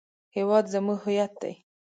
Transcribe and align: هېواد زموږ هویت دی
هېواد 0.35 0.65
زموږ 0.73 0.99
هویت 1.05 1.33
دی 1.41 1.53